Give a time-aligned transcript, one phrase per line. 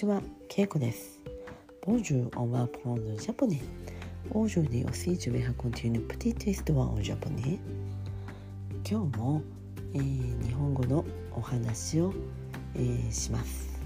[0.00, 1.20] ちは、ケイコです。
[1.86, 3.60] Bonjour, on va apprendre le japonais.
[4.32, 7.58] Aujourd'hui aussi, je vais raconter une petite histoire en japonais.
[8.90, 9.42] 今日も、
[9.92, 11.04] えー日本語の
[11.36, 12.14] お話を、
[12.76, 13.78] えーします。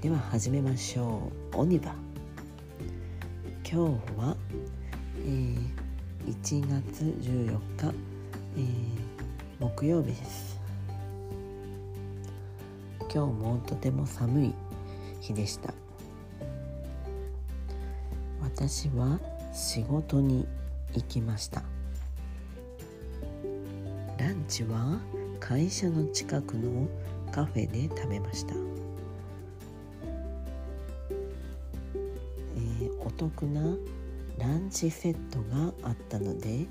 [0.00, 1.56] では始めましょう。
[1.56, 1.92] オニバ。
[3.68, 4.36] 今日は、
[5.26, 5.58] えー
[6.24, 7.92] 1月14日、
[8.56, 8.64] えー
[9.58, 10.60] 木曜日です。
[13.12, 14.54] 今日もとても寒い
[15.28, 15.74] 日でした。
[18.42, 19.20] 私は
[19.52, 20.46] 仕事に
[20.94, 21.62] 行きました。
[24.18, 24.98] ランチは
[25.38, 26.88] 会社の近くの
[27.30, 28.54] カフェで食べました、
[32.56, 33.60] えーお得な
[34.38, 36.66] ランチセットがあったので、え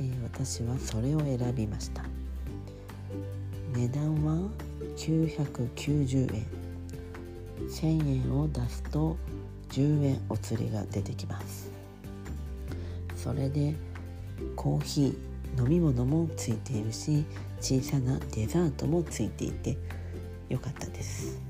[0.00, 2.04] ー私はそれを選びました。
[3.74, 4.48] 値段は
[4.96, 6.59] 990円。
[7.68, 9.16] 1000円を出すと
[9.70, 11.70] 10円お釣りが出てきます。
[13.16, 13.74] それで
[14.56, 17.24] コーヒー飲み物もついているし
[17.60, 19.76] 小さなデザートもついていて
[20.48, 21.40] よかったです。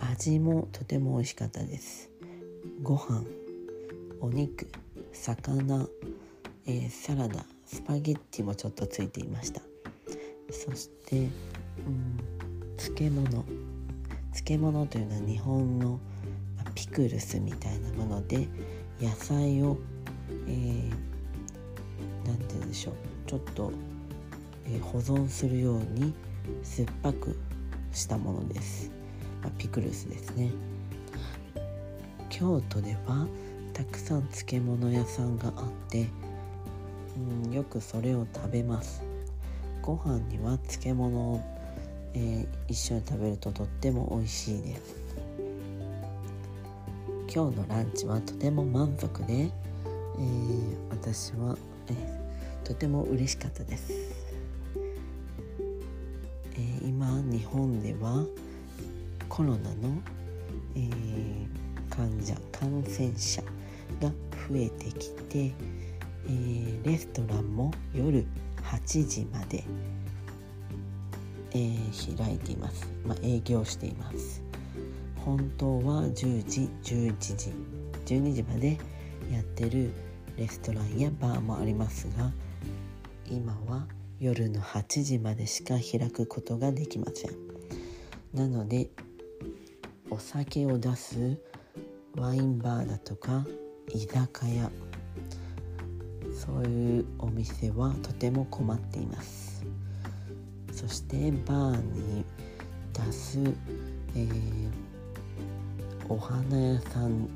[0.00, 2.10] 味もとても美味しかったです。
[2.82, 3.22] ご飯
[4.20, 4.68] お肉
[5.12, 5.88] 魚、
[6.66, 9.62] えーサラダスパゲッティもちょっとついていました。
[10.50, 12.18] そして、うん、
[12.76, 13.44] 漬物。
[14.34, 15.98] 漬物というのは日本の
[16.74, 18.48] ピクルスみたいなもので
[19.00, 19.78] 野菜を、
[20.46, 21.14] えー
[22.24, 22.94] て言うんでしょう
[23.26, 23.72] ちょっと、
[24.66, 26.14] え保存するように
[26.62, 27.38] 酸っぱく
[27.92, 28.90] したものです、
[29.42, 30.50] まあピクルスですね。
[32.28, 33.26] 京都では
[33.72, 36.08] たくさん漬物屋さんがあって、
[37.46, 39.02] うん、よくそれを食べます。
[39.82, 41.40] ご飯には漬物を、
[42.14, 44.94] えー一緒に食べるととっても美味しいです
[47.32, 51.56] 今日のランチはとても満足で、えー私は、
[51.88, 53.92] えーとても嬉しかったです、
[56.54, 58.24] えー今日本では
[59.28, 60.00] コロナの、
[60.76, 63.42] えー患者感染者
[64.00, 64.08] が
[64.48, 65.52] 増えてきて、
[66.26, 68.24] えーレストランも夜
[68.62, 69.62] 8時まで、
[71.54, 74.42] えー開いています、まあ、営業しています。
[75.16, 77.52] 本当は10時11時
[78.04, 78.78] 12時まで
[79.32, 79.90] やってる
[80.36, 82.30] レストランやバーもありますが
[83.30, 83.86] 今は
[84.20, 87.30] 夜の8時までしか開くことができません。
[88.34, 88.90] なので
[90.10, 91.38] お酒を出す
[92.16, 93.46] ワインバーだとか
[93.92, 94.70] 居酒屋
[96.34, 99.53] そういうお店はとても困っています。
[100.86, 102.26] そしてバーに
[102.92, 103.38] 出す、
[104.14, 104.70] えー
[106.10, 107.26] お花屋さん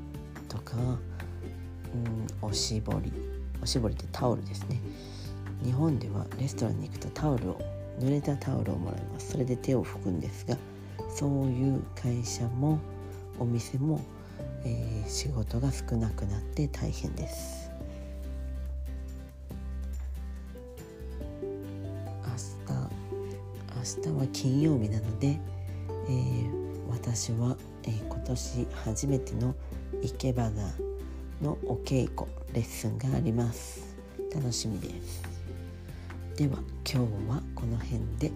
[0.47, 3.11] とか、うん、おしぼり。
[3.59, 4.79] おしぼりってタオルですね。
[5.63, 7.61] 日本ではレストランに行くとタオルを
[7.99, 9.31] 濡れたタオルをもらいます。
[9.31, 10.55] それで手を拭くんですが
[11.09, 12.79] そういう会社も
[13.39, 13.99] お店も、
[14.63, 17.68] えー仕事が少なくなって大変です。
[24.01, 25.39] 日は金曜日なので、
[26.07, 26.59] えー
[26.91, 29.55] 私は、えー今年初めての
[30.03, 30.51] 生け花
[31.41, 33.95] のお稽古レッスンがあります。
[34.33, 35.23] 楽しみです。
[36.35, 38.31] では今日はこの辺で、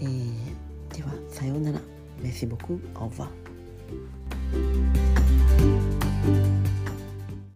[0.00, 1.80] えーではさようなら。
[2.20, 5.13] メシボクオーバー